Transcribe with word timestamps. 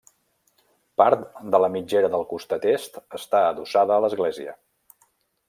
Part 1.01 1.27
de 1.55 1.59
la 1.63 1.69
mitgera 1.73 2.09
del 2.15 2.25
costat 2.31 2.67
Est 2.73 2.99
està 3.19 3.43
adossada 3.51 3.95
a 3.99 4.03
l'església. 4.07 4.59